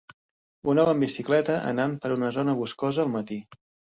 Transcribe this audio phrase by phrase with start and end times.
[0.71, 3.41] Un home amb bicicleta anant per una zona boscosa al matí.